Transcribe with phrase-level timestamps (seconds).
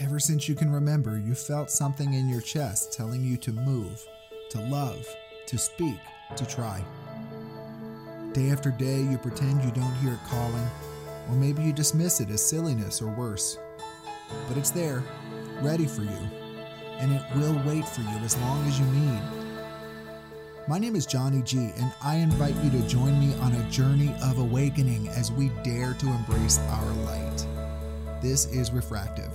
[0.00, 4.00] Ever since you can remember, you felt something in your chest telling you to move,
[4.50, 5.04] to love,
[5.46, 5.98] to speak,
[6.36, 6.84] to try.
[8.32, 10.68] Day after day, you pretend you don't hear it calling,
[11.28, 13.58] or maybe you dismiss it as silliness or worse.
[14.46, 15.02] But it's there,
[15.62, 16.28] ready for you,
[16.98, 19.22] and it will wait for you as long as you need.
[20.68, 24.14] My name is Johnny G, and I invite you to join me on a journey
[24.22, 27.46] of awakening as we dare to embrace our light.
[28.22, 29.32] This is Refractive.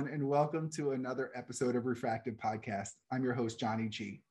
[0.00, 2.88] Everyone, and welcome to another episode of Refractive Podcast.
[3.12, 4.22] I'm your host, Johnny G.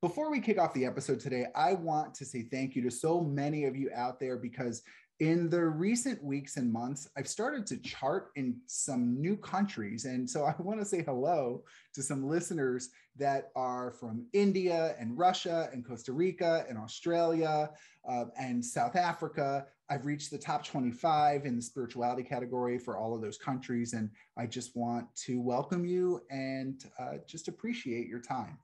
[0.00, 3.20] Before we kick off the episode today, I want to say thank you to so
[3.20, 4.82] many of you out there because
[5.20, 10.04] in the recent weeks and months, I've started to chart in some new countries.
[10.04, 11.62] And so I want to say hello
[11.94, 17.70] to some listeners that are from India and Russia and Costa Rica and Australia
[18.08, 19.66] uh, and South Africa.
[19.92, 23.92] I've reached the top 25 in the spirituality category for all of those countries.
[23.92, 28.56] And I just want to welcome you and uh, just appreciate your time.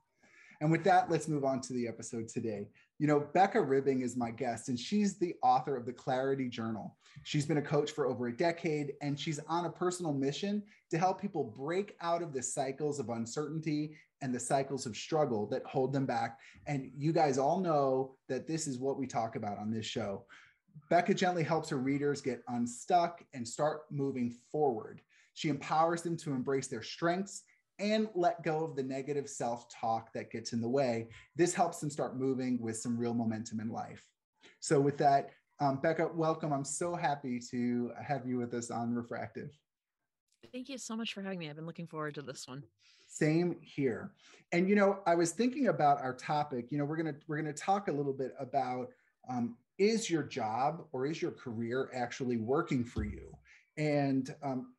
[0.59, 2.67] And with that, let's move on to the episode today.
[2.97, 6.97] You know, Becca Ribbing is my guest, and she's the author of the Clarity Journal.
[7.23, 10.97] She's been a coach for over a decade, and she's on a personal mission to
[10.97, 15.63] help people break out of the cycles of uncertainty and the cycles of struggle that
[15.65, 16.39] hold them back.
[16.65, 20.25] And you guys all know that this is what we talk about on this show.
[20.89, 25.01] Becca gently helps her readers get unstuck and start moving forward.
[25.33, 27.43] She empowers them to embrace their strengths
[27.77, 31.07] and let go of the negative self talk that gets in the way.
[31.35, 34.05] This helps them start moving with some real momentum in life.
[34.59, 36.51] So, with that, um, Becca, welcome.
[36.51, 39.57] I'm so happy to have you with us on Refractive.
[40.51, 41.49] Thank you so much for having me.
[41.49, 42.63] I've been looking forward to this one.
[43.07, 44.11] Same here.
[44.51, 46.71] And you know, I was thinking about our topic.
[46.71, 48.89] You know, we're gonna we're gonna talk a little bit about
[49.29, 53.31] um, is your job or is your career actually working for you?
[53.77, 54.73] And um,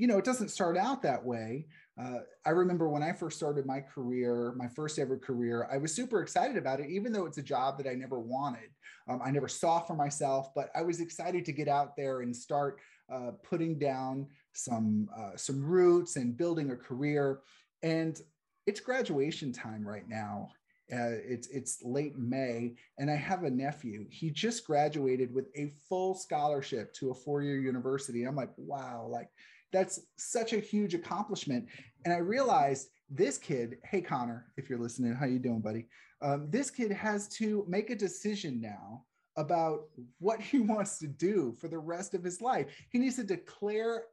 [0.00, 1.66] you know, it doesn't start out that way.
[2.00, 5.94] Uh, I remember when I first started my career, my first ever career, I was
[5.94, 8.70] super excited about it, even though it's a job that I never wanted.
[9.10, 12.34] Um, I never saw for myself, but I was excited to get out there and
[12.34, 12.80] start
[13.12, 17.40] uh, putting down some uh, some roots and building a career.
[17.82, 18.18] And
[18.66, 20.48] it's graduation time right now.
[20.92, 24.06] Uh, it's it's late May, and I have a nephew.
[24.10, 28.24] He just graduated with a full scholarship to a four-year university.
[28.24, 29.28] I'm like, wow, like
[29.72, 31.66] that's such a huge accomplishment.
[32.04, 35.86] And I realized this kid, hey Connor, if you're listening, how you doing, buddy?
[36.22, 39.04] Um, this kid has to make a decision now
[39.36, 39.84] about
[40.18, 42.66] what he wants to do for the rest of his life.
[42.90, 44.04] He needs to declare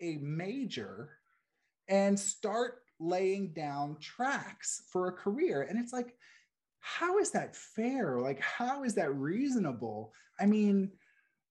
[0.00, 1.10] a major
[1.88, 5.62] and start laying down tracks for a career.
[5.62, 6.14] And it's like,
[6.80, 8.20] how is that fair?
[8.20, 10.12] Like, how is that reasonable?
[10.38, 10.90] I mean,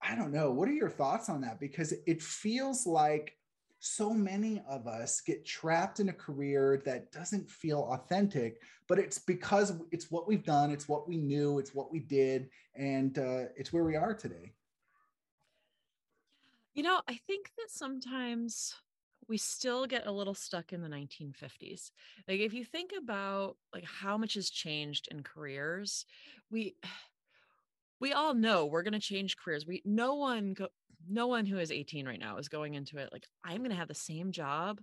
[0.03, 0.51] I don't know.
[0.51, 1.61] What are your thoughts on that?
[1.61, 3.37] Because it feels like
[3.81, 9.19] so many of us get trapped in a career that doesn't feel authentic but it's
[9.19, 13.45] because it's what we've done it's what we knew it's what we did and uh,
[13.57, 14.53] it's where we are today
[16.75, 18.75] you know i think that sometimes
[19.29, 21.91] we still get a little stuck in the 1950s
[22.27, 26.05] like if you think about like how much has changed in careers
[26.51, 26.75] we
[28.01, 29.67] we all know we're going to change careers.
[29.67, 30.69] We no one go,
[31.09, 33.77] no one who is 18 right now is going into it like i'm going to
[33.77, 34.81] have the same job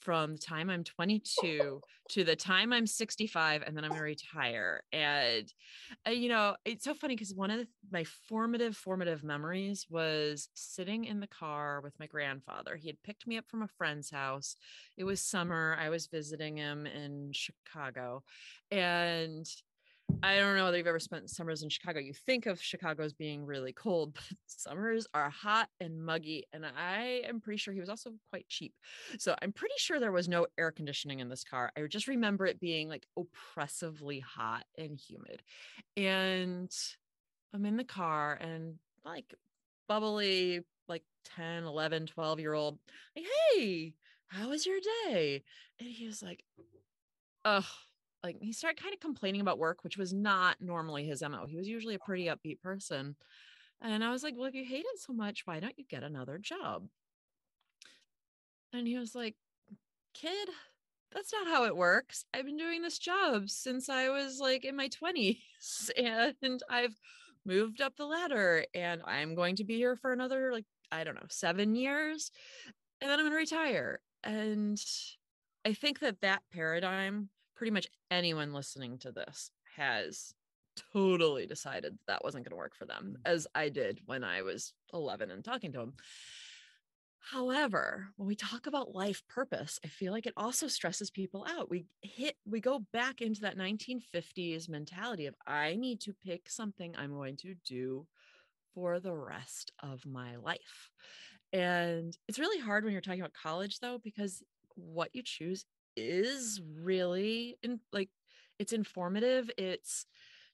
[0.00, 4.04] from the time i'm 22 to the time i'm 65 and then i'm going to
[4.04, 4.82] retire.
[4.92, 5.52] And
[6.06, 10.48] uh, you know it's so funny because one of the, my formative formative memories was
[10.54, 12.76] sitting in the car with my grandfather.
[12.76, 14.56] He had picked me up from a friend's house.
[14.96, 15.76] It was summer.
[15.80, 18.22] I was visiting him in chicago.
[18.70, 19.46] And
[20.22, 22.00] I don't know whether you've ever spent summers in Chicago.
[22.00, 26.44] You think of Chicago as being really cold, but summers are hot and muggy.
[26.52, 28.74] And I am pretty sure he was also quite cheap.
[29.18, 31.70] So I'm pretty sure there was no air conditioning in this car.
[31.76, 35.42] I just remember it being like oppressively hot and humid.
[35.96, 36.70] And
[37.54, 38.74] I'm in the car and
[39.04, 39.34] like
[39.88, 41.04] bubbly, like
[41.36, 42.78] 10, 11, 12 year old,
[43.14, 43.94] like, hey,
[44.26, 45.42] how was your day?
[45.78, 46.42] And he was like,
[47.44, 47.66] oh,
[48.22, 51.46] like he started kind of complaining about work, which was not normally his MO.
[51.46, 52.36] He was usually a pretty uh-huh.
[52.44, 53.16] upbeat person.
[53.80, 56.02] And I was like, well, if you hate it so much, why don't you get
[56.02, 56.88] another job?
[58.72, 59.36] And he was like,
[60.14, 60.48] kid,
[61.12, 62.24] that's not how it works.
[62.34, 65.38] I've been doing this job since I was like in my 20s
[65.96, 66.98] and I've
[67.46, 71.14] moved up the ladder and I'm going to be here for another, like, I don't
[71.14, 72.30] know, seven years.
[73.00, 74.00] And then I'm going to retire.
[74.24, 74.78] And
[75.64, 80.32] I think that that paradigm, pretty much anyone listening to this has
[80.92, 83.30] totally decided that that wasn't going to work for them, mm.
[83.30, 85.94] as I did when I was 11 and talking to them.
[87.18, 91.68] However, when we talk about life purpose, I feel like it also stresses people out.
[91.68, 96.94] We hit, we go back into that 1950s mentality of I need to pick something
[96.96, 98.06] I'm going to do
[98.72, 100.90] for the rest of my life.
[101.52, 104.44] And it's really hard when you're talking about college, though, because
[104.76, 105.66] what you choose
[105.98, 108.10] is really in, like
[108.58, 110.06] it's informative, it's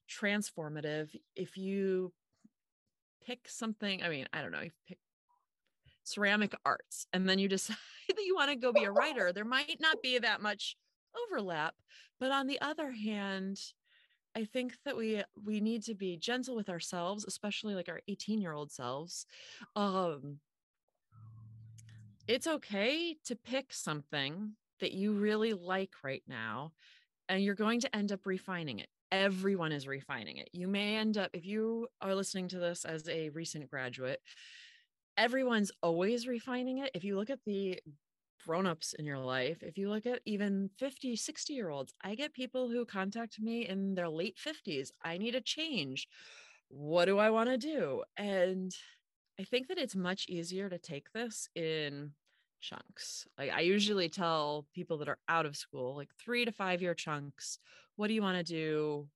[0.08, 1.08] transformative.
[1.37, 2.12] If you
[3.25, 4.99] pick something, I mean, I don't know, you pick
[6.05, 7.76] ceramic arts and then you decide
[8.08, 10.76] that you want to go be a writer, there might not be that much
[11.31, 11.75] overlap.
[12.20, 13.61] But on the other hand,
[14.37, 18.40] I think that we we need to be gentle with ourselves, especially like our 18
[18.40, 19.26] year old selves.
[19.76, 20.40] Um,
[22.26, 26.73] it's okay to pick something that you really like right now,
[27.29, 28.88] and you're going to end up refining it.
[29.12, 30.49] Everyone is refining it.
[30.53, 34.21] You may end up, if you are listening to this as a recent graduate,
[35.17, 36.91] everyone's always refining it.
[36.94, 37.79] If you look at the
[38.44, 42.35] grown-ups in your life if you look at even 50 60 year olds i get
[42.35, 46.06] people who contact me in their late 50s i need a change
[46.69, 48.73] what do i want to do and
[49.41, 52.12] i think that it's much easier to take this in
[52.60, 56.82] chunks like i usually tell people that are out of school like 3 to 5
[56.82, 57.58] year chunks
[57.96, 59.06] what do you want to do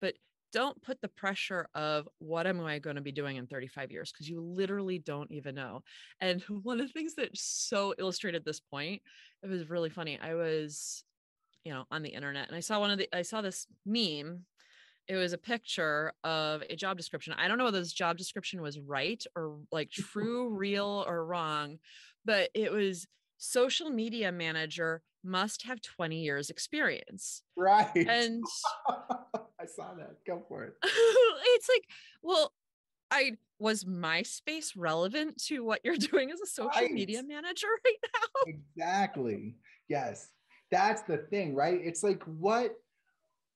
[0.00, 0.14] but
[0.52, 4.12] don't put the pressure of what am I going to be doing in 35 years
[4.12, 5.82] because you literally don't even know.
[6.20, 9.02] And one of the things that so illustrated this point,
[9.42, 10.18] it was really funny.
[10.22, 11.04] I was,
[11.64, 14.44] you know, on the internet and I saw one of the I saw this meme.
[15.08, 17.34] It was a picture of a job description.
[17.36, 21.78] I don't know whether this job description was right or like true, real, or wrong,
[22.24, 23.06] but it was
[23.38, 27.42] social media manager must have 20 years experience.
[27.56, 27.90] Right.
[27.94, 28.42] And
[28.88, 30.16] I saw that.
[30.26, 30.74] Go for it.
[30.82, 31.84] it's like,
[32.22, 32.52] well,
[33.10, 36.92] I was MySpace relevant to what you're doing as a social right.
[36.92, 38.52] media manager right now?
[38.76, 39.56] Exactly.
[39.88, 40.28] Yes.
[40.70, 41.80] That's the thing, right?
[41.82, 42.74] It's like what,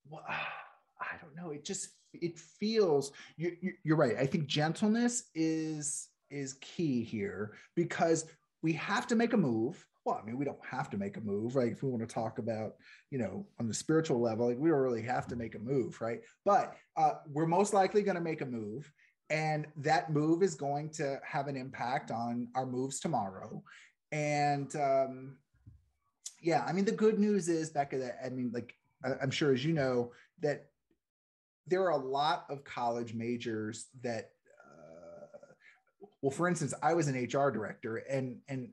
[0.09, 1.53] what I don't know.
[1.53, 4.17] It just it feels you, you you're right.
[4.19, 8.25] I think gentleness is is key here because
[8.63, 11.21] we have to make a move well, I mean, we don't have to make a
[11.21, 11.73] move, right?
[11.73, 12.75] If we want to talk about,
[13.11, 16.01] you know, on the spiritual level, like we don't really have to make a move,
[16.01, 16.21] right?
[16.45, 18.91] But uh, we're most likely going to make a move.
[19.31, 23.65] And that move is going to have an impact on our moves tomorrow.
[24.13, 25.39] And um,
[26.41, 28.77] yeah, I mean, the good news is, Becca, that I mean, like,
[29.21, 30.67] I'm sure as you know, that
[31.67, 34.31] there are a lot of college majors that
[36.27, 38.69] well for instance i was an hr director and and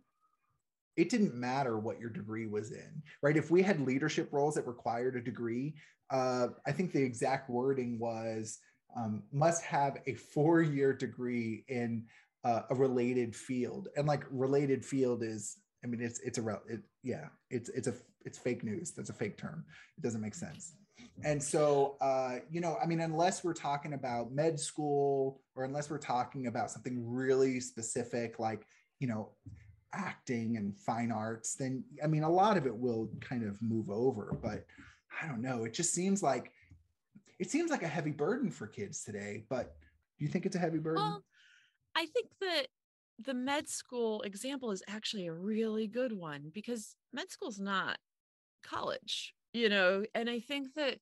[0.95, 3.35] it didn't matter what your degree was in, right?
[3.35, 5.73] If we had leadership roles that required a degree,
[6.11, 8.59] uh, I think the exact wording was
[8.95, 12.05] um, must have a four year degree in
[12.43, 13.87] uh, a related field.
[13.97, 17.95] And like related field is, I mean, it's, it's a, it, yeah, it's, it's a,
[18.25, 18.91] it's fake news.
[18.91, 19.65] That's a fake term.
[19.97, 20.75] It doesn't make sense.
[21.23, 25.89] And so, uh, you know, I mean, unless we're talking about med school or unless
[25.89, 28.65] we're talking about something really specific, like,
[28.99, 29.29] you know,
[29.93, 33.89] acting and fine arts, then I mean, a lot of it will kind of move
[33.89, 34.37] over.
[34.41, 34.65] But
[35.21, 35.65] I don't know.
[35.65, 36.51] It just seems like
[37.39, 39.45] it seems like a heavy burden for kids today.
[39.49, 39.75] But
[40.17, 41.03] do you think it's a heavy burden?
[41.03, 41.23] Well,
[41.95, 42.67] I think that
[43.19, 47.97] the med school example is actually a really good one because med school is not
[48.63, 50.97] college, you know, and I think that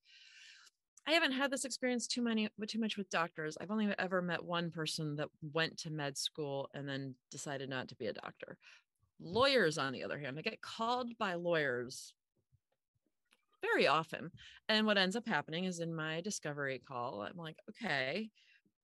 [1.07, 3.57] I haven't had this experience too many too much with doctors.
[3.59, 7.87] I've only ever met one person that went to med school and then decided not
[7.89, 8.57] to be a doctor.
[9.19, 12.13] Lawyers, on the other hand, I get called by lawyers
[13.61, 14.31] very often.
[14.69, 18.29] And what ends up happening is in my discovery call, I'm like, okay,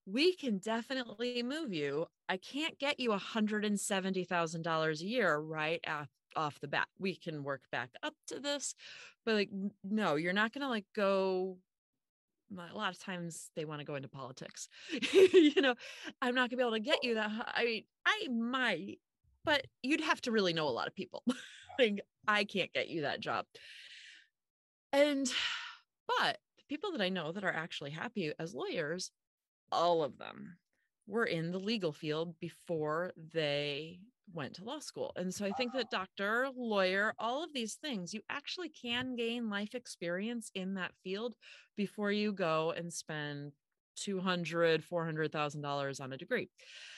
[0.06, 2.06] we can definitely move you.
[2.30, 6.88] I can't get you $170,000 a year right off, off the bat.
[7.00, 8.76] We can work back up to this,
[9.26, 9.50] but like,
[9.84, 11.58] no, you're not going to like go
[12.52, 14.70] a lot of times they want to go into politics.
[15.14, 15.76] you know,
[16.22, 17.32] I'm not gonna be able to get you that.
[17.56, 19.00] I mean, I might,
[19.44, 21.24] but you'd have to really know a lot of people.
[21.80, 23.46] like, I can't get you that job.
[24.94, 25.32] And,
[26.08, 29.12] but the people that I know that are actually happy as lawyers,
[29.72, 30.58] all of them
[31.08, 34.00] were in the legal field before they
[34.34, 35.12] went to law school.
[35.16, 39.50] And so I think that doctor, lawyer, all of these things, you actually can gain
[39.50, 41.36] life experience in that field
[41.76, 43.54] before you go and spend
[43.96, 46.50] 200 400000 dollars on a degree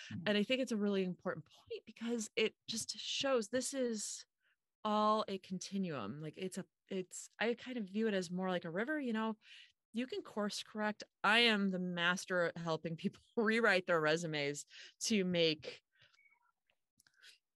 [0.10, 0.24] Mhm.
[0.26, 4.26] and i think it's a really important point because it just shows this is
[4.86, 8.66] all a continuum like it's a it's i kind of view it as more like
[8.66, 9.36] a river you know
[9.94, 14.66] you can course correct i am the master at helping people rewrite their resumes
[15.00, 15.82] to make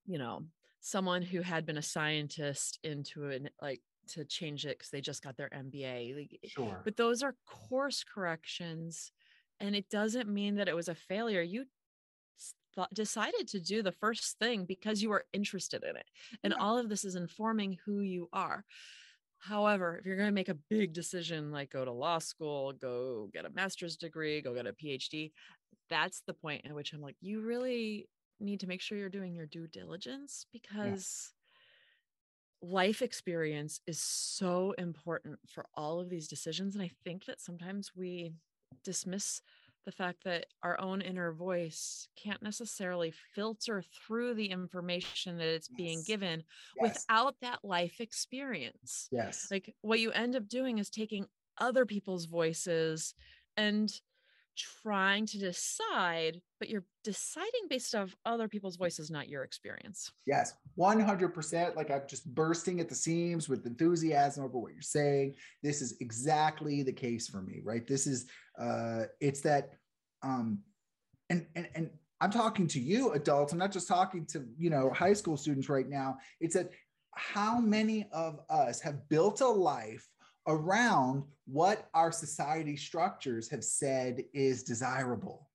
[0.06, 0.44] you know
[0.80, 5.24] someone who had been a scientist into an like to change it because they just
[5.24, 6.82] got their mba like, Sure.
[6.84, 9.12] but those are course corrections
[9.60, 11.66] and it doesn't mean that it was a failure you
[12.94, 16.10] decided to do the first thing because you were interested in it
[16.44, 16.64] and Yeah.
[16.64, 18.66] all of this is informing who you are
[19.38, 23.30] however if you're going to make a big decision like go to law school go
[23.32, 25.32] get a master's degree go get a phd
[25.90, 29.34] that's the point at which i'm like you really need to make sure you're doing
[29.34, 31.34] your due diligence because
[32.62, 36.76] life experience is so important for all of these decisions.
[36.76, 38.34] And I think that sometimes we
[38.84, 39.42] dismiss
[39.86, 45.68] the fact that our own inner voice can't necessarily filter through the information that it's
[45.68, 46.44] being given
[46.82, 47.04] Yes.
[47.10, 49.10] without that life experience.
[49.12, 49.50] yes.
[49.52, 51.26] Like what you end up doing is taking
[51.60, 53.14] other people's voices
[53.58, 53.92] and
[54.56, 60.12] trying to decide, but you're deciding based off other people's voices, not your experience.
[60.26, 61.76] Yes, 100%.
[61.76, 65.36] Like I'm just bursting at the seams with enthusiasm over what you're saying.
[65.62, 67.86] This is exactly the case for me, right?
[67.88, 68.28] This is,
[68.60, 69.74] uh, it's that,
[70.22, 70.60] um,
[71.30, 71.90] and, and, and
[72.22, 73.52] I'm talking to you adults.
[73.52, 76.18] I'm not just talking to, you know, high school students right now.
[76.40, 76.70] It's that
[77.16, 80.08] how many of us have built a life
[80.48, 85.50] around what our society structures have said is desirable.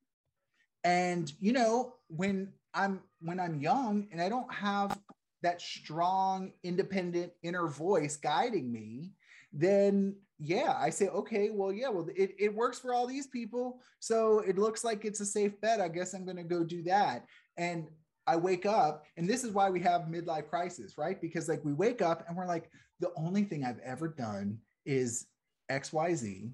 [0.85, 4.99] And you know when i'm when i'm young and i don't have
[5.43, 9.13] that strong independent inner voice guiding me
[9.53, 13.81] then yeah i say okay well yeah well it, it works for all these people.
[14.01, 15.81] So it looks like it's a safe bet.
[15.81, 17.25] I guess i'm going to go do that.
[17.57, 17.89] And
[18.27, 21.21] i wake up and this is why we have midlife crisis right?
[21.21, 25.27] Because like we wake up and we're like the only thing i've ever done is
[25.71, 26.51] xyz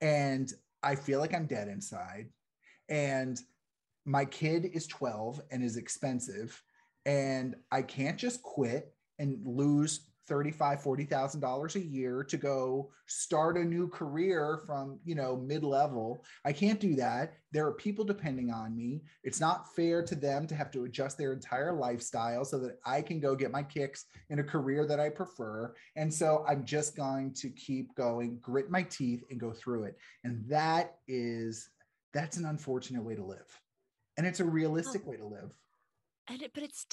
[0.00, 0.52] and
[0.82, 2.28] i feel like i'm dead inside
[2.88, 3.40] and
[4.06, 6.62] my kid is 12 and is expensive
[7.04, 13.56] and i can't just quit and lose 35 40000 dollars a year to go start
[13.56, 16.24] a new career from you know mid-level.
[16.44, 17.34] I can't do that.
[17.52, 19.02] There are people depending on me.
[19.22, 23.02] It's not fair to them to have to adjust their entire lifestyle so that i
[23.02, 25.74] can go get my kicks in a career that i prefer.
[25.96, 29.98] And so i'm just going to keep going grit my teeth and go through it.
[30.24, 31.68] And that is
[32.12, 33.60] that's an unfortunate way to live.
[34.16, 35.52] And it's a realistic way to live.
[36.28, 36.86] And it but it's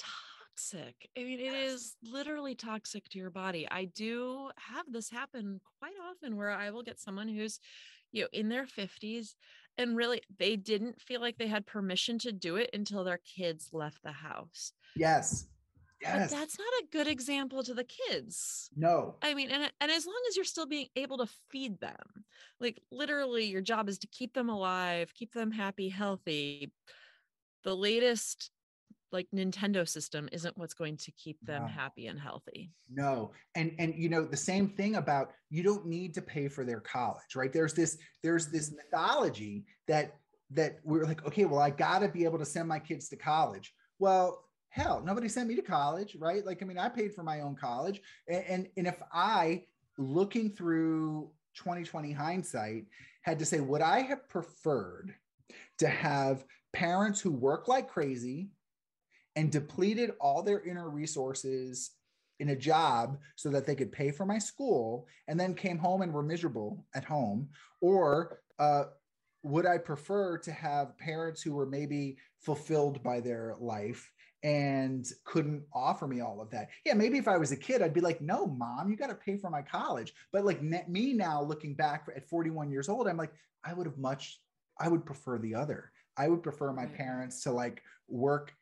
[0.55, 5.59] toxic i mean it is literally toxic to your body i do have this happen
[5.79, 7.59] quite often where i will get someone who's
[8.11, 9.35] you know in their 50s
[9.77, 13.69] and really they didn't feel like they had permission to do it until their kids
[13.71, 14.73] left the house.
[14.95, 15.47] Yes.
[16.03, 16.31] But yes.
[16.31, 18.69] that's not a good example to the kids.
[18.75, 19.15] No.
[19.21, 22.25] I mean, and and as long as you're still being able to feed them,
[22.59, 26.71] like literally, your job is to keep them alive, keep them happy, healthy.
[27.63, 28.49] The latest
[29.11, 31.67] like Nintendo system isn't what's going to keep them No.
[31.67, 32.71] happy and healthy.
[32.89, 36.63] no and and you know the same thing about you don't need to pay for
[36.65, 40.17] their college right there's this there's this mythology that
[40.51, 43.15] that we're like okay well i got to be able to send my kids to
[43.15, 47.23] college well hell nobody sent me to college right like i mean i paid for
[47.23, 49.63] my own college and and, and if i
[49.97, 52.85] looking through 2020 hindsight
[53.21, 55.13] had to say would i have preferred
[55.77, 58.49] to have parents who work like crazy
[59.35, 61.91] and depleted all their inner resources
[62.39, 66.01] in a job so that they could pay for my school and then came home
[66.01, 67.49] and were miserable at home.
[67.81, 68.85] Or uh,
[69.43, 74.11] would i prefer to have parents who were maybe fulfilled by their life
[74.43, 76.69] and couldn't offer me all of that?
[76.85, 79.15] Yeah maybe if i was a kid i'd be like no mom you got to
[79.15, 80.13] pay for my college.
[80.31, 83.33] But like me now looking back at 41 years old i'm like
[83.63, 84.39] i would have much
[84.79, 85.91] i would prefer the other.
[86.17, 88.53] I would prefer my parents to like work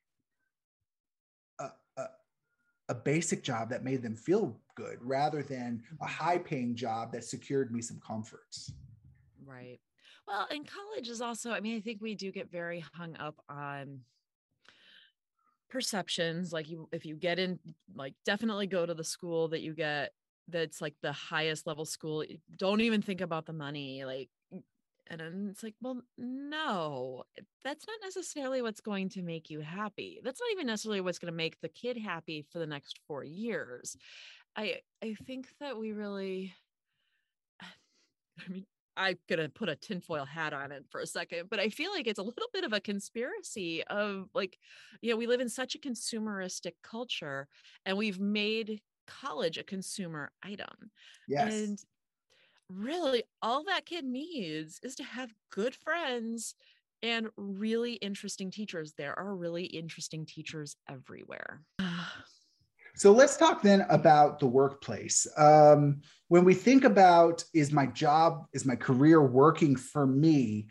[2.90, 6.08] a basic job that made them feel good rather than a Mhm.
[6.08, 8.74] high paying job that secured me some comforts
[9.42, 9.80] Right.
[10.28, 13.44] Well, and college is also, I mean, I think we do get very hung up
[13.48, 14.06] on
[15.70, 16.52] perceptions.
[16.52, 17.60] Like you, if you get in,
[17.94, 20.14] like definitely go to the school that you get
[20.48, 22.24] that's like the highest level school.
[22.56, 24.04] Don't even think about the money.
[24.04, 24.30] Like,
[25.10, 27.24] and then it's like, well, no,
[27.64, 30.20] that's not necessarily what's going to make you happy.
[30.24, 33.24] That's not even necessarily what's going to make the kid happy for the next four
[33.24, 33.98] years.
[34.56, 36.54] I I think that we really
[37.62, 38.66] I mean,
[38.98, 41.92] I'm going to put a tinfoil hat on it for a second, but I feel
[41.92, 44.58] like it's a little bit of a conspiracy of like,
[45.02, 47.48] you know, we live in such a consumeristic culture
[47.86, 50.92] and we've made college a consumer item.
[51.28, 51.54] Yes.
[51.54, 51.80] And
[52.70, 56.56] really, all that kid needs is to have good friends
[57.02, 58.94] and really interesting teachers.
[58.98, 61.62] There are really interesting teachers everywhere.
[62.96, 65.26] So let's talk then about the workplace.
[65.38, 70.68] Um, when we think about is my job, is my career working for me?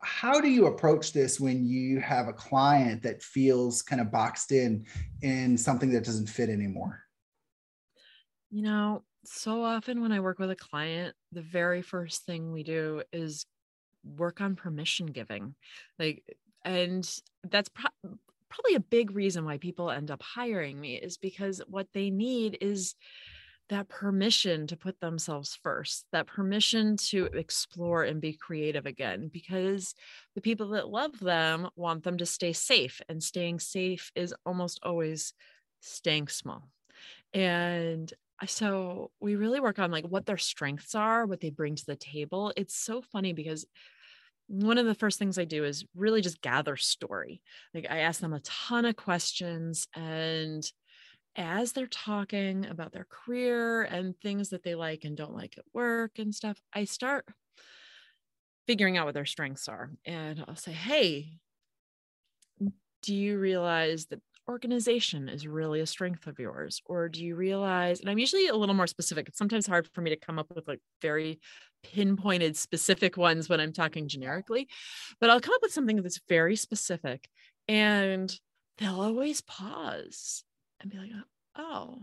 [0.00, 4.52] How do you approach this when you have a client that feels kind of boxed
[4.52, 4.86] in
[5.22, 7.00] in something that doesn't fit anymore?
[8.50, 12.62] You know, so often when I work with a client, the very first thing we
[12.62, 13.46] do is
[14.04, 15.54] work on permission giving.
[15.98, 16.24] Like,
[16.64, 17.08] and
[17.50, 18.16] that's pro-
[18.48, 22.58] probably a big reason why people end up hiring me is because what they need
[22.60, 22.94] is
[23.70, 29.94] that permission to put themselves first, that permission to explore and be creative again, because
[30.34, 34.80] the people that love them want them to stay safe, and staying safe is almost
[34.82, 35.32] always
[35.80, 36.68] staying small.
[37.32, 38.12] And
[38.46, 41.96] so we really work on like what their strengths are, what they bring to the
[41.96, 42.52] table.
[42.56, 43.66] It's so funny because
[44.48, 47.42] one of the first things I do is really just gather story.
[47.74, 50.70] Like I ask them a ton of questions and
[51.36, 55.64] as they're talking about their career and things that they like and don't like at
[55.74, 57.26] work and stuff, I start
[58.66, 59.92] figuring out what their strengths are.
[60.04, 61.40] And I'll say, "Hey,
[63.02, 68.00] do you realize that organization is really a strength of yours or do you realize
[68.00, 70.46] and i'm usually a little more specific it's sometimes hard for me to come up
[70.54, 71.40] with like very
[71.82, 74.68] pinpointed specific ones when i'm talking generically
[75.20, 77.28] but i'll come up with something that's very specific
[77.68, 78.38] and
[78.78, 80.44] they'll always pause
[80.80, 81.10] and be like
[81.56, 81.98] oh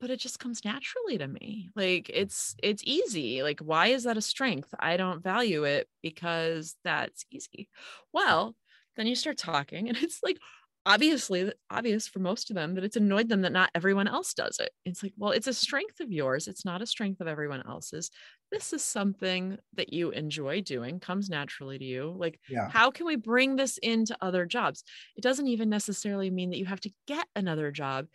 [0.00, 1.70] but it just comes naturally to me.
[1.74, 4.74] Like it's it's easy like why is that a strength?
[4.78, 7.68] I don't value it because that's easy.
[8.12, 8.54] Well
[8.96, 10.38] then you start talking and it's like
[10.86, 14.58] obviously obvious for most of them that it's annoyed them that not everyone else does
[14.60, 14.70] it.
[14.84, 16.46] It's like, well, it's a strength of yours.
[16.46, 18.10] It's not a strength of everyone else's.
[18.52, 22.14] This is something that you enjoy doing, comes naturally to you.
[22.16, 22.70] Like, yeah.
[22.70, 24.84] how can we bring this into other jobs?
[25.16, 28.06] It doesn't even necessarily mean that you have to get another job.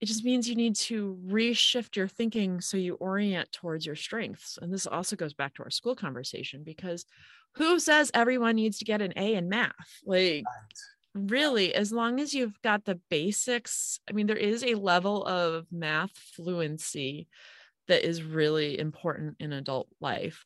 [0.00, 4.58] It just means you need to reshift your thinking so you orient towards your strengths.
[4.62, 7.04] And this also goes back to our school conversation because
[7.56, 9.72] who says everyone needs to get an A in math?
[10.04, 10.78] Like, right
[11.14, 15.64] really as long as you've got the basics i mean there is a level of
[15.70, 17.28] math fluency
[17.88, 20.44] that is really important in adult life.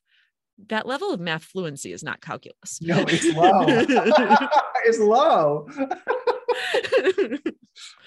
[0.68, 2.80] That level of math fluency is not calculus.
[2.82, 4.48] No it's low.
[4.84, 5.66] It's low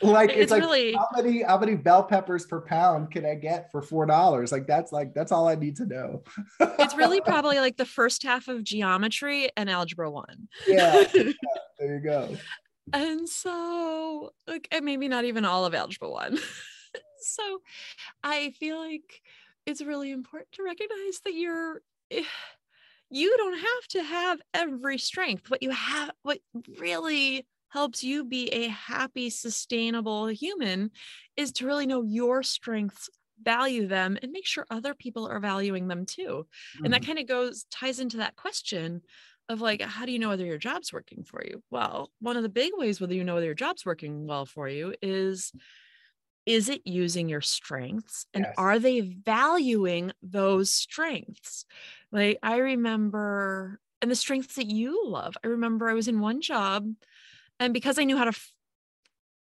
[0.01, 3.35] like it's, it's like really, how many how many bell peppers per pound can I
[3.35, 4.51] get for four dollars?
[4.51, 6.23] Like that's like that's all I need to know.
[6.59, 10.47] it's really probably like the first half of geometry and algebra one.
[10.67, 11.31] yeah, yeah
[11.79, 12.35] there you go.
[12.93, 16.37] And so, like, and maybe not even all of algebra one.
[17.21, 17.61] so,
[18.23, 19.21] I feel like
[19.65, 22.23] it's really important to recognize that you're eh,
[23.09, 25.49] you don't have to have every strength.
[25.49, 26.39] What you have, what
[26.79, 30.91] really helps you be a happy, sustainable human
[31.37, 33.09] is to really know your strengths,
[33.41, 36.45] value them, and make sure other people are valuing them too.
[36.75, 36.85] Mm-hmm.
[36.85, 37.07] And that mm-hmm.
[37.07, 39.01] kind of goes, ties into that question
[39.49, 41.63] of like, how do you know whether your job's working for you?
[41.69, 44.67] Well, one of the big ways whether you know whether your job's working well for
[44.67, 45.51] you is
[46.45, 48.55] is it using your strengths and yes.
[48.57, 51.65] are they valuing those strengths
[52.11, 56.41] like i remember and the strengths that you love i remember i was in one
[56.41, 56.87] job
[57.61, 58.51] and because i knew how to f-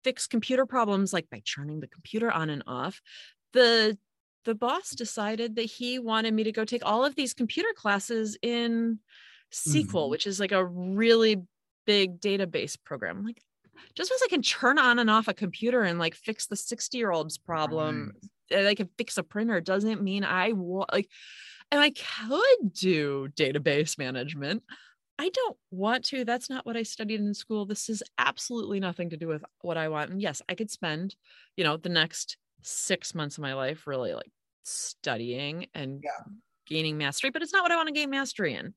[0.02, 3.00] fix computer problems like by turning the computer on and off
[3.52, 3.96] the
[4.44, 8.38] the boss decided that he wanted me to go take all of these computer classes
[8.40, 8.98] in
[9.52, 10.10] SQL, mm-hmm.
[10.10, 11.42] which is like a really
[11.86, 13.24] big database program.
[13.24, 13.42] Like,
[13.94, 16.96] just because I can turn on and off a computer and like fix the 60
[16.96, 18.12] year old's problem,
[18.50, 18.66] right.
[18.66, 21.08] I can fix a printer doesn't mean I want like,
[21.70, 24.62] and I could do database management.
[25.18, 26.24] I don't want to.
[26.24, 27.66] That's not what I studied in school.
[27.66, 30.10] This is absolutely nothing to do with what I want.
[30.10, 31.16] And yes, I could spend,
[31.56, 34.30] you know, the next six months of my life really like
[34.62, 36.32] studying and yeah
[36.68, 38.74] gaining mastery, but it's not what I want to gain mastery in.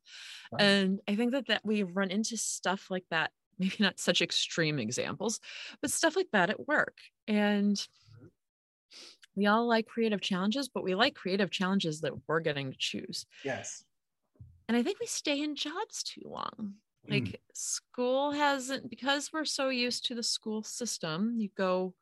[0.51, 0.61] Right.
[0.61, 4.79] And I think that that we run into stuff like that, maybe not such extreme
[4.79, 5.39] examples,
[5.81, 6.97] but stuff like that at work.
[7.27, 7.79] And
[9.35, 13.25] we all like creative challenges, but we like creative challenges that we're getting to choose.
[13.43, 13.83] Yes.
[14.71, 16.75] And I think we stay in jobs too long.
[17.05, 17.35] Like mm.
[17.53, 21.93] school hasn't, because we're so used to the school system, you go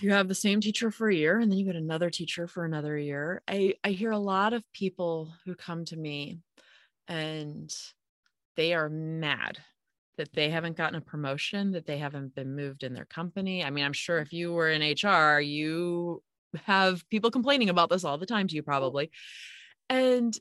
[0.00, 2.64] you have the same teacher for a year and then you get another teacher for
[2.64, 3.42] another year.
[3.46, 6.38] I, I hear a lot of people who come to me
[7.08, 7.70] and
[8.56, 9.58] they are mad
[10.16, 13.62] that they haven't gotten a promotion, that they haven't been moved in their company.
[13.62, 16.22] I mean, I'm sure if you were in HR, you
[16.64, 19.10] have people complaining about this all the time to you, probably.
[19.90, 20.34] And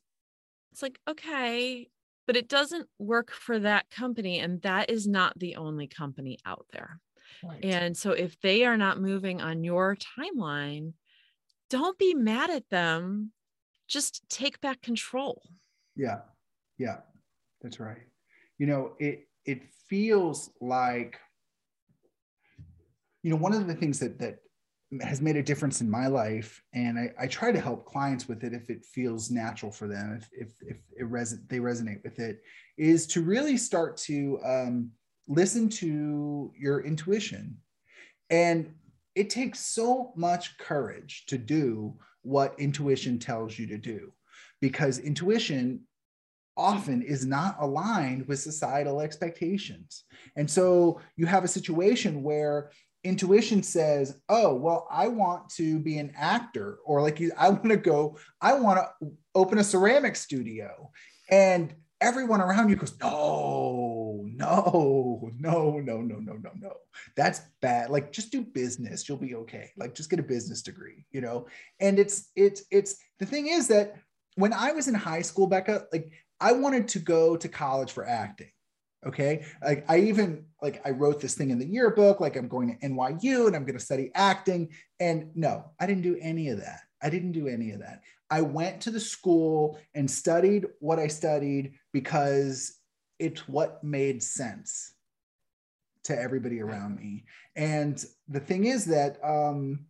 [0.76, 1.88] it's like, okay,
[2.28, 4.40] but it doesn't work for that company.
[4.40, 7.00] And that is not the only company out there.
[7.42, 7.64] Right.
[7.64, 10.92] And so if they are not moving on your timeline,
[11.70, 13.32] don't be mad at them.
[13.88, 15.44] Just take back control.
[15.96, 16.20] Yeah.
[16.78, 16.98] Yeah.
[17.62, 18.04] That's right.
[18.58, 21.18] You know, it it feels like
[23.24, 24.40] you know, one of the things that that
[25.02, 28.44] has made a difference in my life and I, I, try to help clients with
[28.44, 32.20] it if it feels natural for them if if, if it res- they resonate with
[32.20, 32.42] it
[32.78, 34.92] is to really start to um,
[35.28, 37.58] listen to your intuition.
[38.30, 38.74] And
[39.16, 44.12] it takes so much courage to do what intuition tells you to do
[44.62, 45.82] because intuition
[46.58, 50.04] often is not aligned with societal expectations.
[50.36, 52.72] And so you have a situation where
[53.06, 57.78] intuition says, oh, well, I want to be an actor, or like I want to
[57.78, 60.92] go, I want to open a ceramic studio.
[61.30, 66.74] And everyone around you goes, no, no, no, no, no, no, no, no.
[67.16, 67.90] That's bad.
[67.90, 69.08] Like just do business.
[69.08, 69.72] You'll be okay.
[69.78, 71.48] Like just get a business degree, you know?
[71.80, 73.96] And it's, it's, it's the thing is that
[74.36, 78.06] when I was in high school, Becca, like I wanted to go to college for
[78.06, 78.52] acting
[79.06, 79.46] okay?
[79.64, 82.88] Like i even like i wrote this thing in the yearbook like i'm going to
[82.88, 84.70] nyu and i'm going to study acting.
[85.00, 86.82] And no i didn't do any of that.
[87.02, 88.02] I didn't do any of that.
[88.30, 92.78] I went to the school and studied what i studied because
[93.20, 94.94] it's what made sense
[96.04, 97.26] to everybody around me.
[97.56, 99.86] And the thing is that um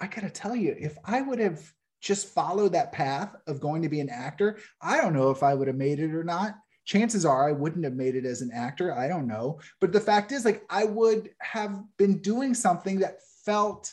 [0.00, 3.88] i gotta tell you if i would have just followed that path of going to
[3.88, 7.24] be an actor i don't know if i would have made it or not chances
[7.24, 8.96] are I wouldn't have made it as an actor.
[8.96, 9.60] I don't know.
[9.80, 13.92] But the fact is, like, I would have been doing something that felt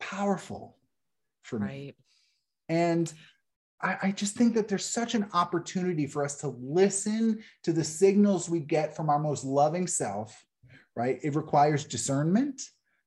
[0.00, 0.76] powerful
[1.42, 1.68] for right.
[1.68, 1.94] me.
[2.68, 3.12] And
[3.80, 7.84] I, I, just think that there's such an opportunity for us to listen to the
[7.84, 10.44] signals we get from our most loving self,
[10.96, 11.18] right?
[11.22, 12.60] It requires discernment.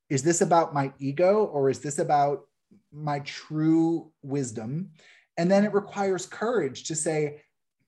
[0.09, 2.47] Is this about my ego or is this about
[2.91, 4.91] my true wisdom?
[5.37, 7.41] And then it requires courage to say,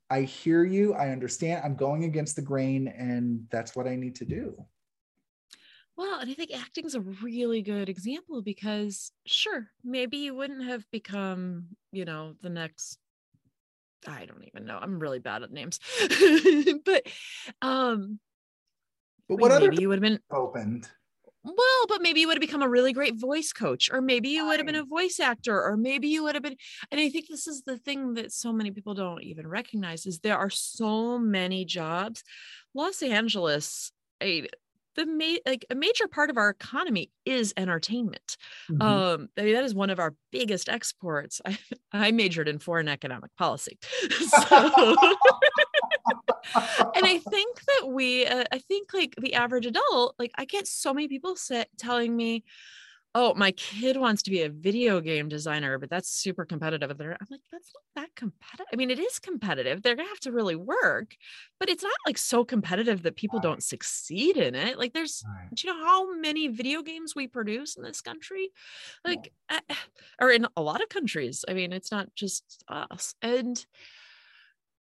[0.10, 0.94] I hear you.
[0.94, 1.62] I understand.
[1.64, 4.56] I'm going against the grain, and that's what I need to do.
[5.96, 10.64] Well, and I think acting is a really good example because, sure, maybe you wouldn't
[10.64, 12.98] have become, you know, the next.
[14.08, 14.78] I don't even know.
[14.82, 15.80] I'm really bad at names,
[16.86, 17.08] but
[17.62, 18.20] um,
[19.30, 20.90] but what other you would have been opened?
[21.44, 24.46] Well, but maybe you would have become a really great voice coach, or maybe you
[24.46, 26.56] would have been a voice actor, or maybe you would have been.
[26.90, 30.20] And I think this is the thing that so many people don't even recognize is
[30.20, 32.24] there are so many jobs.
[32.74, 34.48] Los Angeles, a
[34.96, 38.38] the ma- like a major part of our economy is entertainment.
[38.70, 38.82] Mm-hmm.
[38.82, 41.42] Um, I mean, that is one of our biggest exports.
[41.46, 41.58] I,
[41.92, 43.78] I majored in foreign economic policy,
[44.30, 44.96] so
[46.56, 50.68] and I think that we, uh, I think like the average adult, like I get
[50.68, 52.44] so many people sit telling me,
[53.16, 56.90] oh, my kid wants to be a video game designer, but that's super competitive.
[56.90, 56.98] I'm
[57.30, 58.66] like, that's not that competitive.
[58.74, 59.84] I mean, it is competitive.
[59.84, 61.16] They're gonna have to really work,
[61.60, 63.44] but it's not like so competitive that people right.
[63.44, 64.80] don't succeed in it.
[64.80, 65.54] Like, there's, right.
[65.54, 68.50] do you know how many video games we produce in this country?
[69.06, 69.60] Like, yeah.
[69.70, 69.76] uh,
[70.20, 71.46] or in a lot of countries.
[71.48, 73.14] I mean, it's not just us.
[73.22, 73.64] And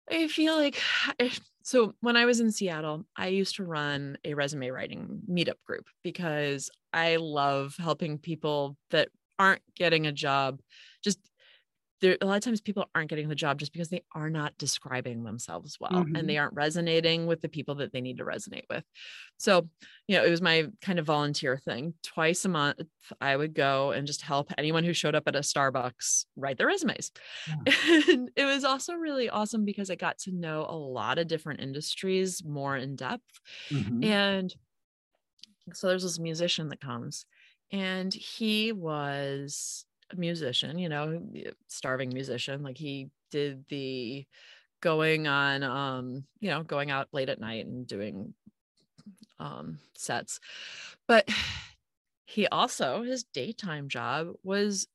[0.10, 0.82] I feel like
[1.64, 5.86] so when I was in Seattle, I used to run a resume writing meetup group
[6.04, 10.60] because I love helping people that aren't getting a job
[12.04, 14.56] there a lot of times people aren't getting the job just because they are not
[14.58, 16.16] describing themselves well mm-hmm.
[16.16, 18.84] and they aren't resonating with the people that they need to resonate with
[19.38, 19.68] so
[20.08, 22.82] you know it was my kind of volunteer thing twice a month
[23.22, 26.68] i would go and just help anyone who showed up at a starbucks write their
[26.68, 27.12] resumes
[27.48, 27.74] yeah.
[28.10, 31.62] and it was also really awesome because i got to know a lot of different
[31.62, 33.40] industries more in depth
[33.70, 34.04] mm-hmm.
[34.04, 34.54] and
[35.72, 37.26] so there's this musician that comes
[37.72, 39.86] and he was
[40.18, 41.22] musician, you know,
[41.68, 42.64] starving musician.
[42.64, 44.26] Like he did the
[44.82, 48.34] going on, um, you know, going out late at night and doing
[49.40, 50.40] um, sets.
[51.08, 51.30] But
[52.26, 54.88] he also, his daytime job was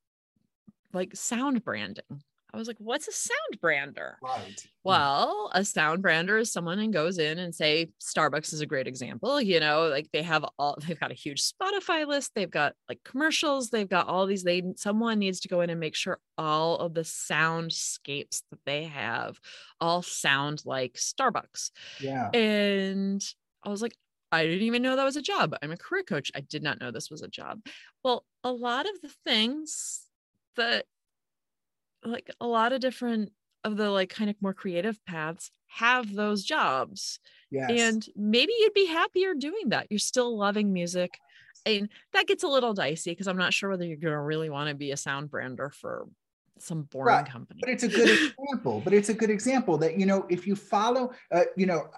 [0.93, 2.23] like sound branding.
[2.53, 4.17] I was like, what's a sound brander?
[4.23, 4.41] Right.
[4.41, 4.67] Mm.
[4.83, 8.87] Well, a sound brander is someone and goes in and say Starbucks is a great
[8.87, 9.41] example.
[9.41, 13.01] You know, like they have all they've got a huge Spotify list, they've got like
[13.05, 14.45] commercials, they've got all these.
[14.45, 18.85] They someone needs to go in and make sure all of the soundscapes that they
[18.85, 19.39] have
[19.81, 21.71] all sound like Starbucks.
[22.01, 22.31] Yeah.
[22.31, 23.23] And
[23.63, 23.95] I was like,
[24.33, 25.55] I didn't even know that was a job.
[25.63, 26.31] I'm a career coach.
[26.35, 27.61] I did not know this was a job.
[28.03, 30.03] Well, a lot of the things
[30.57, 30.87] that
[32.05, 33.33] like a lot of different
[33.65, 37.21] of the like kind of more creative paths have those jobs.
[37.51, 37.71] Yes.
[37.71, 39.87] And maybe you'd be happier doing that.
[39.91, 41.19] You're still loving music.
[41.67, 44.49] And that gets a little dicey because I'm not sure whether you're going to really
[44.49, 46.07] want to be a sound brander for
[46.63, 47.27] some boring Right.
[47.29, 47.61] company.
[47.61, 50.55] but it's a good example but it's a good example that you know if you
[50.57, 51.89] follow uh, you know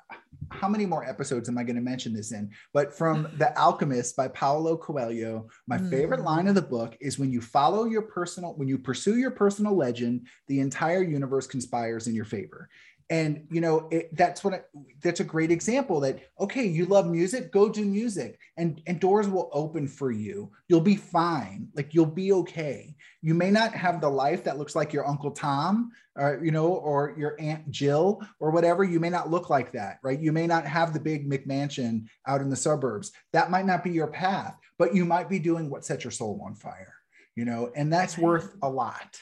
[0.52, 4.16] how many more episodes am i going to mention this in but from the alchemist
[4.16, 6.24] by paulo coelho my favorite Mm.
[6.24, 9.76] line of the book is when you follow your personal when you pursue your personal
[9.76, 12.68] legend the entire universe conspires in your favor
[13.10, 14.60] and you know it, that's what I,
[15.02, 19.28] that's a great example that okay you love music go do music and and doors
[19.28, 20.50] will open for you.
[20.68, 21.68] You'll be fine.
[21.74, 22.94] Like you'll be okay.
[23.20, 26.68] You may not have the life that looks like your uncle tom or you know
[26.68, 28.84] or your aunt jill or whatever.
[28.84, 30.18] You may not look like that right?
[30.18, 33.12] You may not have the big mcmansion out in the suburbs.
[33.32, 36.40] That might not be your path but you might be doing what set your soul
[36.46, 36.94] on fire
[37.36, 37.70] you know?
[37.74, 39.18] And that's worth a lot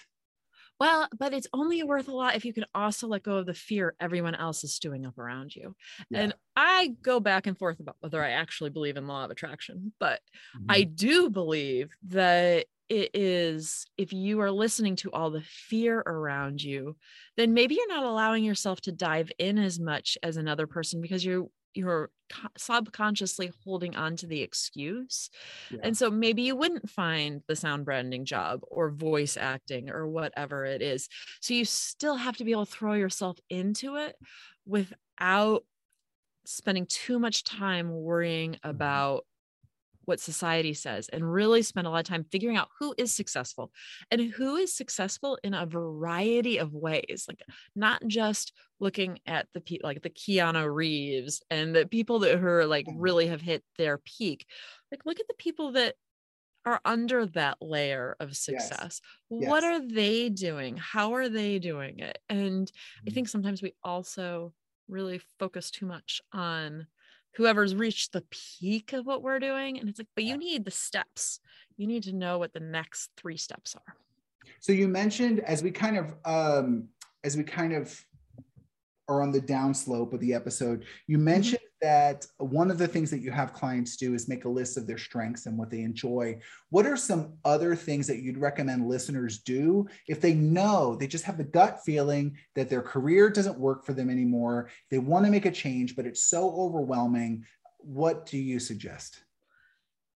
[0.80, 3.54] Well, but it's only worth a lot if you can also let go of the
[3.54, 5.74] fear everyone else is stewing up around you.
[6.10, 6.28] Yeah.
[6.28, 9.92] And I go back and forth about whether I actually believe in law of attraction,
[9.98, 10.20] but
[10.54, 10.68] Mhm.
[10.68, 16.62] I do believe that it is if you are listening to all the fear around
[16.62, 16.96] you,
[17.36, 21.24] then maybe you're not allowing yourself to dive in as much as another person because
[21.24, 22.10] you're you're
[22.56, 25.30] subconsciously holding on to the excuse.
[25.70, 25.80] Yeah.
[25.82, 30.64] And so maybe you wouldn't find the sound branding job or voice acting or whatever
[30.64, 31.08] it is.
[31.40, 34.16] So you still have to be able to throw yourself into it
[34.66, 35.64] without
[36.44, 38.70] spending too much time worrying mm-hmm.
[38.70, 39.24] about
[40.08, 43.70] what society says and really spend a lot of time figuring out who is successful
[44.10, 47.42] and who is successful in a variety of ways like
[47.76, 52.46] not just looking at the people like the Keanu Reeves and the people that who
[52.46, 54.46] are like really have hit their peak.
[54.90, 55.96] Like look at the people that
[56.64, 59.00] are under that layer of success.
[59.28, 59.64] What Yes.
[59.64, 60.76] are they doing?
[60.76, 62.18] How are they doing it?
[62.28, 62.70] And
[63.06, 63.12] i Mhm.
[63.12, 64.54] think sometimes we also
[64.88, 66.86] really focus too much on
[67.34, 70.70] whoever's reached the peak of what we're doing and it's like but you need the
[70.70, 71.40] steps.
[71.76, 73.94] You need to know what the next three steps are.
[74.60, 76.88] So you mentioned as we kind of um,
[77.24, 78.04] as we kind of
[79.08, 83.20] are on the downslope of the episode, you mentioned that one of the things that
[83.20, 86.38] you have clients do is make a list of their strengths and what they enjoy.
[86.70, 91.24] What are some other things that you'd recommend listeners do if they know they just
[91.24, 94.70] have the gut feeling that their career doesn't work for them anymore?
[94.90, 97.44] They want to make a change, but it's so overwhelming.
[97.78, 99.22] What do you suggest?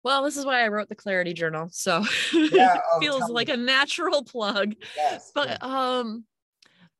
[0.02, 3.28] well this is why i wrote the clarity journal so Yeah, it oh, feels tell
[3.28, 5.30] me like a natural plug Yes.
[5.34, 5.58] but yes.
[5.60, 6.24] um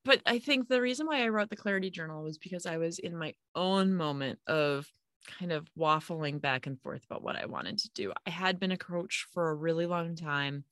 [0.05, 2.99] but i think the reason why i wrote the clarity journal was because i was
[2.99, 4.87] in my own moment of
[5.39, 8.13] kind of waffling back and forth about what i wanted to do.
[8.27, 10.65] I had been a coach for a really long time.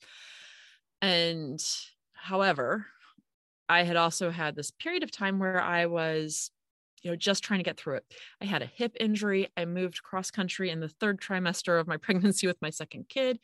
[1.03, 1.61] And
[2.15, 2.87] however
[3.69, 6.51] i had also had this period of time where i was
[7.03, 8.05] you know just trying to get through it.
[8.41, 9.49] I had a hip injury.
[9.57, 13.39] I moved cross country in the third trimester of my pregnancy with my second kid.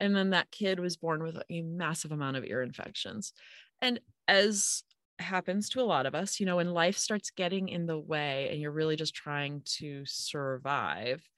[0.00, 3.32] And then that kid was born with a massive amount of ear infections.
[3.80, 4.82] And as
[5.20, 8.50] happens to a lot of us, you know, when life starts getting in the way
[8.50, 11.28] and you're really just trying to survive,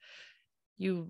[0.77, 1.09] you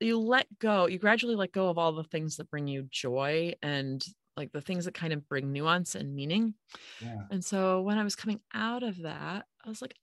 [0.00, 3.54] you let go, you gradually let go of all the things that bring you joy
[3.62, 4.04] and
[4.36, 6.54] like the things that kind of bring nuance and meaning.
[7.00, 7.30] yeah.
[7.30, 9.94] And so when I was coming out of that, I was like,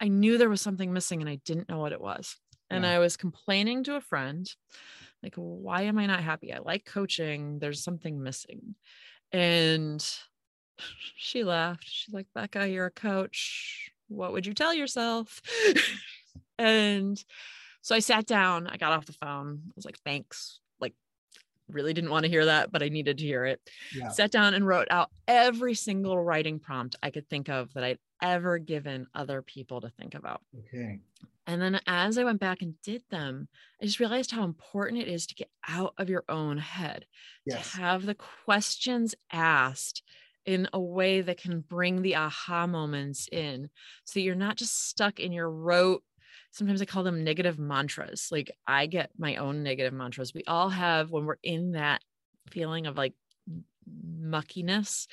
[0.00, 2.36] I knew there was something missing and I didn't know what it was.
[2.70, 2.86] And Yeah.
[2.86, 4.46] I was complaining to a friend,
[5.22, 6.52] like, why am I not happy?
[6.52, 7.58] I like coaching.
[7.58, 8.76] There's something missing.
[9.32, 10.04] And
[11.16, 11.84] she laughed.
[11.86, 13.90] She's like, Becca, you're a coach.
[14.08, 15.40] What would you tell yourself?
[16.58, 17.22] and
[17.82, 19.60] so I sat down, I got off the phone.
[19.66, 20.60] I was like, thanks.
[20.80, 20.94] Like,
[21.68, 23.60] really didn't want to hear that, but I needed to hear it
[23.94, 24.08] Yeah.
[24.08, 27.98] sat down and wrote out every single writing prompt I could think of that I'd
[28.22, 30.40] ever given other people to think about.
[30.58, 31.00] Okay.
[31.46, 33.48] And then as I went back and did them,
[33.82, 37.04] I just realized how important it is to get out of your own head,
[37.44, 37.72] Yes.
[37.72, 40.02] to have the questions asked
[40.46, 43.70] in a way that can bring the aha moments in.
[44.04, 46.02] So you're not just stuck in your rote
[46.54, 48.28] sometimes i call them negative mantras.
[48.30, 50.32] Like i get my own negative mantras.
[50.32, 52.00] We all have when we're in that
[52.50, 53.14] feeling of like
[53.86, 55.06] muckiness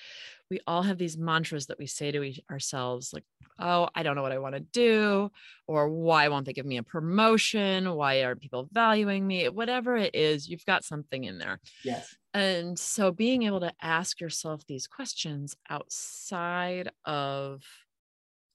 [0.50, 3.26] we all have these mantras that we say to ourselves like
[3.60, 5.30] oh i don't know what i want to do
[5.68, 7.94] or why won't they give me a promotion?
[7.94, 9.50] Why aren't people valuing me?
[9.50, 11.60] Whatever it is you've got something in there.
[11.84, 17.64] Yes and so being able to ask yourself these questions outside of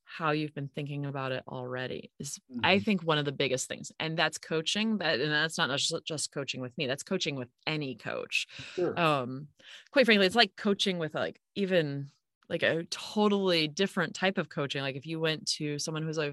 [0.04, 2.60] how you've been thinking about it already is mm-hmm.
[2.64, 5.94] i think one of the biggest things and that's coaching that and that's not just,
[6.04, 8.98] just coaching with me that's coaching with any coach sure.
[8.98, 9.48] um
[9.90, 12.08] quite frankly it's like coaching with like even
[12.48, 16.32] like a totally different type of coaching like if you went to someone who's a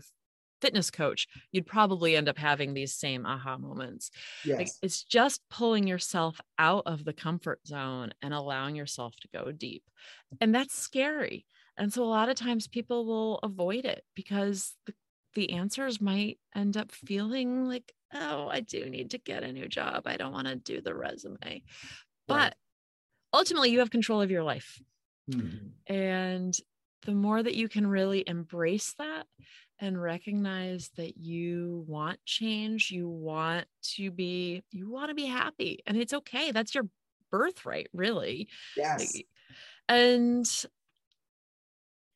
[0.63, 4.09] fitness coach you'd probably end up having these same aha moments
[4.45, 4.57] yes.
[4.57, 9.51] like it's just pulling yourself out of the comfort zone and allowing yourself to go
[9.51, 9.83] deep
[10.41, 11.45] and that's scary
[11.77, 14.93] and so a lot of times people will avoid it because the,
[15.33, 19.67] the answers might end up feeling like, oh, I do need to get a new
[19.67, 20.03] job.
[20.05, 21.63] I don't want to do the resume.
[22.27, 22.53] But right.
[23.33, 24.79] ultimately, you have control of your life.
[25.31, 25.93] Mm-hmm.
[25.93, 26.53] And
[27.05, 29.25] the more that you can really embrace that
[29.79, 35.79] and recognize that you want change, you want to be, you want to be happy,
[35.85, 36.51] and it's okay.
[36.51, 36.87] That's your
[37.31, 38.47] birthright, really.
[38.77, 39.13] Yes.
[39.89, 40.45] And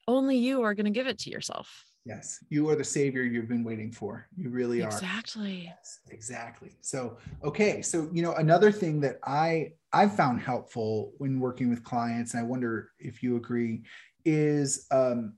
[0.07, 1.83] only you are going to give it to yourself.
[2.05, 4.27] Yes, you are the savior you've been waiting for.
[4.37, 4.87] You really are.
[4.87, 5.65] Exactly.
[5.65, 6.77] Yes, exactly.
[6.79, 11.83] So, okay, so you know another thing that I I've found helpful when working with
[11.83, 13.83] clients, and I wonder if you agree,
[14.23, 15.33] is um,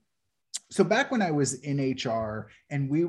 [0.72, 3.08] so back when I was in HR and we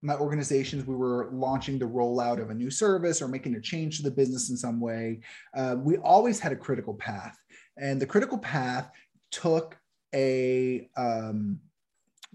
[0.00, 3.96] my organizations we were launching the rollout of a new service or making a change
[3.96, 5.20] to the business in some way
[5.56, 7.36] uh, we always had a critical path
[7.76, 8.90] and the critical path
[9.30, 9.76] took
[10.14, 11.60] a um,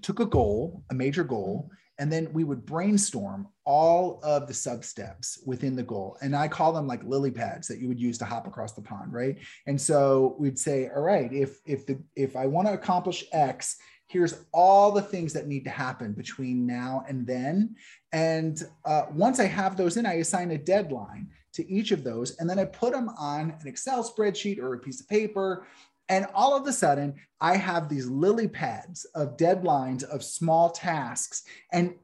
[0.01, 4.83] took a goal, a major goal, and then we would brainstorm all of the sub
[4.83, 6.17] steps within the goal.
[6.21, 8.81] And I call them like lily pads that you would use to hop across the
[8.81, 9.37] pond, right?
[9.67, 13.77] And so we'd say, all right, if if the if I want to accomplish X,
[14.13, 17.75] here's all the things that need to happen between now and then.
[18.11, 22.37] And uh, once I have those in, I assign a deadline to each of those.
[22.37, 25.65] And then I put them on an Excel spreadsheet or a piece of paper
[26.09, 31.43] and all of a sudden, I have these lily pads of deadlines of small tasks.
[31.71, 31.95] And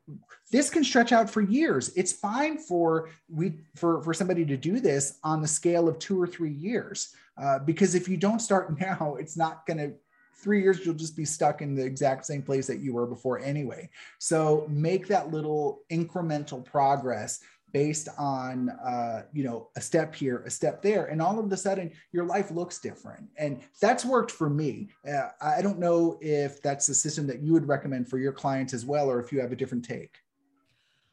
[0.51, 1.91] this can stretch out for years.
[1.95, 6.21] It's fine for we for, for somebody to do this on the scale of two
[6.21, 7.13] or three years.
[7.37, 9.93] Uh, because if you don't start now, it's not going to
[10.39, 13.39] three years you'll just be stuck in the exact same place that you were before
[13.39, 13.89] anyway.
[14.17, 20.49] So make that little incremental progress based on uh, you know a step here a
[20.49, 23.27] step there and all of a sudden your life looks different.
[23.37, 24.89] And that's worked for me.
[25.07, 28.73] Uh, i don't know if that's the system that you would recommend for your clients
[28.73, 30.17] as well or if you have a different take.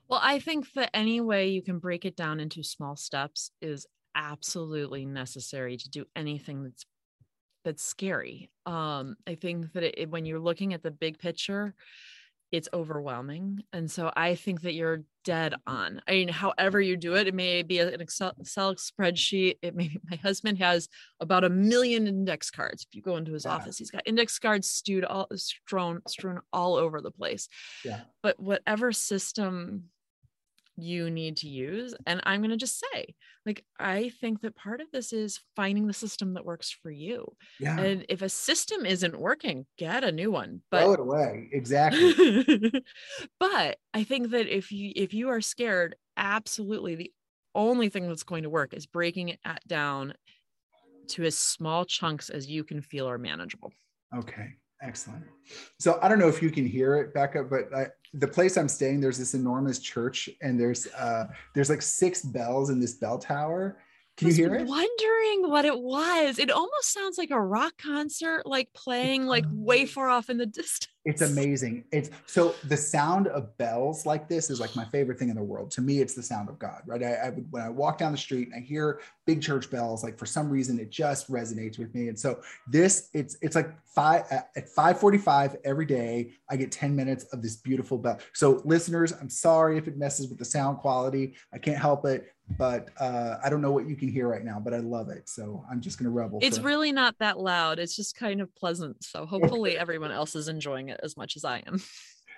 [0.09, 3.87] Well i think that any way you can break it down into small steps is
[4.15, 6.87] absolutely necessary to do anything that's
[7.66, 11.74] that's scary um i think that it, when you're looking at the big picture
[12.52, 13.62] it's overwhelming.
[13.72, 16.00] And so I think that you're dead on.
[16.07, 19.57] I mean, however you do it, it may be an Excel, Excel spreadsheet.
[19.62, 20.88] It may be, my husband has
[21.20, 22.87] about a million index cards.
[22.88, 23.52] If you go into his yeah.
[23.52, 27.48] office, he's got index cards stewed all strewn, strewn all over the place.
[27.85, 28.00] Yeah.
[28.22, 29.85] But whatever system
[30.77, 31.95] you need to use.
[32.07, 35.87] And I'm going to just say, like, I think that part of this is finding
[35.87, 37.35] the system that works for you.
[37.59, 37.79] Yeah.
[37.79, 40.62] And if a system isn't working, get a new one.
[40.71, 41.49] But throw it away.
[41.53, 42.73] Exactly.
[43.41, 47.12] but I think that if you if you are scared, absolutely the
[47.55, 50.15] only thing that's going to work is breaking it down
[51.09, 53.73] to as small chunks as you can feel are manageable.
[54.15, 54.55] Okay.
[54.83, 55.25] Excellent.
[55.79, 58.69] So I don't know if you can hear it, Becca, but I, the place I'm
[58.69, 63.19] staying, there's this enormous church, and there's uh, there's like six bells in this bell
[63.19, 63.79] tower,
[64.17, 64.67] can you hear it?
[64.67, 66.39] Wondering what it was.
[66.39, 70.47] It almost sounds like a rock concert, like playing like way far off in the
[70.47, 70.89] distance.
[71.07, 71.85] It's amazing.
[71.92, 75.42] It's so the sound of bells like this is like my favorite thing in the
[75.42, 75.71] world.
[75.73, 77.01] To me, it's the sound of God, right?
[77.01, 80.03] I, I would when I walk down the street and I hear big church bells,
[80.03, 82.09] like for some reason it just resonates with me.
[82.09, 86.33] And so this, it's it's like five at 5:45 every day.
[86.51, 88.19] I get 10 minutes of this beautiful bell.
[88.33, 91.35] So listeners, I'm sorry if it messes with the sound quality.
[91.53, 94.61] I can't help it but uh, I don't know what you can hear right now,
[94.61, 95.29] but I love it.
[95.29, 96.38] So I'm just going to rebel.
[96.42, 97.79] It's really not that loud.
[97.79, 99.02] It's just kind of pleasant.
[99.02, 101.81] So hopefully everyone else is enjoying it as much as I am.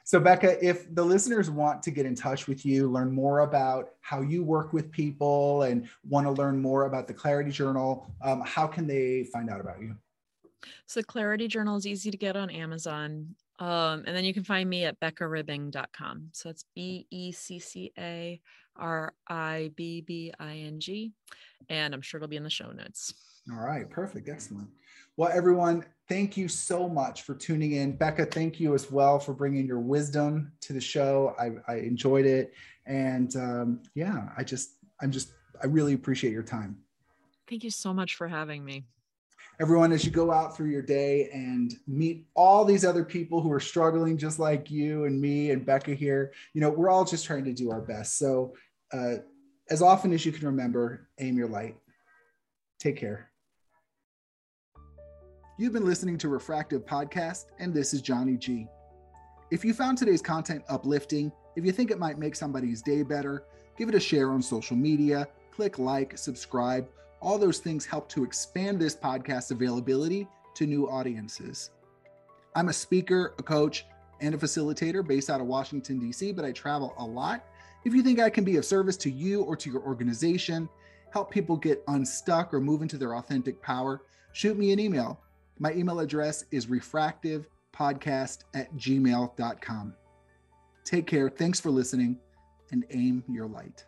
[0.05, 3.91] So, Becca, if the listeners want to get in touch with you, learn more about
[4.01, 8.41] how you work with people, and want to learn more about the Clarity Journal, um,
[8.41, 9.95] how can they find out about you?
[10.87, 13.35] So, Clarity Journal is easy to get on Amazon.
[13.59, 16.31] Um, and then you can find me at beccaribbing.com.
[16.33, 18.41] So it's B E C C A
[18.77, 21.13] R I B B I N G.
[21.69, 23.13] And I'm sure it'll be in the show notes.
[23.51, 24.29] All right, perfect.
[24.29, 24.69] Excellent.
[25.17, 27.93] Well, everyone, thank you so much for tuning in.
[27.93, 31.35] Becca, thank you as well for bringing your wisdom to the show.
[31.39, 32.55] I, I enjoyed it.
[32.87, 35.33] And um, yeah, I just, I'm just,
[35.63, 36.79] I really appreciate your time.
[37.49, 38.85] Thank you so much for having me.
[39.61, 43.51] Everyone, as you go out through your day and meet all these other people who
[43.51, 47.25] are struggling just like you and me and Becca here, you know, we're all just
[47.25, 48.19] trying to do our best.
[48.19, 48.55] So,
[48.93, 49.17] uh,
[49.71, 51.77] as often as you can remember, aim your light.
[52.79, 53.31] Take care.
[55.61, 58.69] You've been listening to Refractive Podcast, and this is Johnny G.
[59.51, 63.43] If you found today's content uplifting, if you think it might make somebody's day better,
[63.77, 66.89] give it a share on social media, click like, subscribe.
[67.21, 71.71] All those things help to expand this podcast availability to new audiences.
[72.55, 73.85] I'm a speaker, a coach,
[74.21, 77.45] and a facilitator based out of Washington, D.C., but I travel a lot.
[77.85, 80.69] If you think I can be of service to you or to your organization,
[81.13, 84.03] help people get unstuck or move into their authentic power,
[84.33, 85.21] shoot me an email
[85.59, 89.95] my email address is refractivepodcast at gmail.com.
[90.85, 91.29] Take care.
[91.29, 92.19] Thanks for listening
[92.73, 93.85] and aim your light.